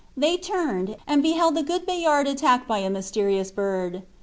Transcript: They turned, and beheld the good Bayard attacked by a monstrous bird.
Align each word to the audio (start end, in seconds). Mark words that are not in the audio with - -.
They 0.17 0.35
turned, 0.35 0.95
and 1.05 1.21
beheld 1.21 1.53
the 1.53 1.61
good 1.61 1.85
Bayard 1.85 2.25
attacked 2.27 2.67
by 2.67 2.79
a 2.79 2.89
monstrous 2.89 3.51
bird. 3.51 4.01